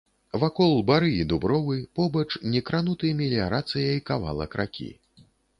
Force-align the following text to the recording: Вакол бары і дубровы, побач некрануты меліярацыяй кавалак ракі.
Вакол 0.43 0.71
бары 0.87 1.09
і 1.17 1.27
дубровы, 1.33 1.77
побач 2.01 2.27
некрануты 2.55 3.13
меліярацыяй 3.23 4.03
кавалак 4.13 4.51
ракі. 4.65 4.91